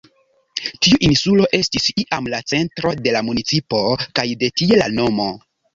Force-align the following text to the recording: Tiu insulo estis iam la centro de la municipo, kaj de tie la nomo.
Tiu 0.85 0.99
insulo 1.07 1.45
estis 1.59 1.85
iam 2.05 2.31
la 2.35 2.41
centro 2.55 2.97
de 3.05 3.17
la 3.19 3.25
municipo, 3.31 3.87
kaj 4.19 4.31
de 4.43 4.55
tie 4.61 4.83
la 4.85 4.95
nomo. 5.01 5.35